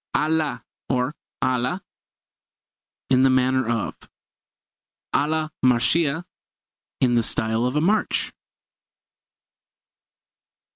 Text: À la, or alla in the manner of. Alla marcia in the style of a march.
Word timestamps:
À 0.15 0.27
la, 0.35 0.59
or 0.89 1.13
alla 1.43 1.83
in 3.11 3.21
the 3.21 3.29
manner 3.29 3.69
of. 3.69 3.93
Alla 5.13 5.51
marcia 5.61 6.25
in 6.99 7.13
the 7.13 7.21
style 7.21 7.67
of 7.67 7.75
a 7.75 7.81
march. 7.81 8.33